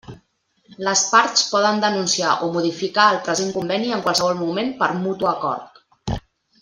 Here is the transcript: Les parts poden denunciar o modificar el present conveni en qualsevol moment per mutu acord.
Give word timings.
Les 0.85 1.01
parts 1.09 1.43
poden 1.51 1.83
denunciar 1.83 2.31
o 2.47 2.49
modificar 2.55 3.05
el 3.17 3.21
present 3.29 3.53
conveni 3.59 3.93
en 3.99 4.03
qualsevol 4.09 4.35
moment 4.41 4.73
per 4.81 4.93
mutu 5.05 5.31
acord. 5.35 5.83